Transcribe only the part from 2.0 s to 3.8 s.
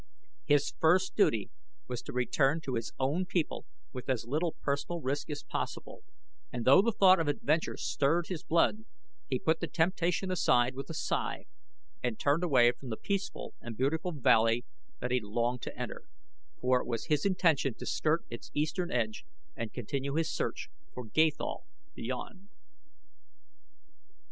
to return to his own people